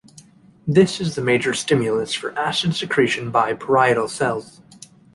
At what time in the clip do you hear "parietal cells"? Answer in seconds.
3.53-4.59